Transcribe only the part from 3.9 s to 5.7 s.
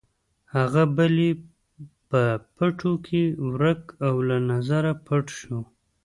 او له نظره پټ شو.